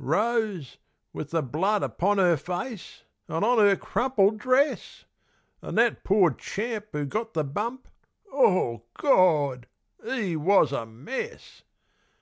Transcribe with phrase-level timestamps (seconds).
[0.00, 0.76] Rose,
[1.12, 5.06] with the blood upon 'er face An' on 'er crumpled dress!
[5.60, 7.88] An' that poor champ who got the bump
[8.32, 9.66] Ah, Gawd!
[10.08, 11.64] 'E was a mess!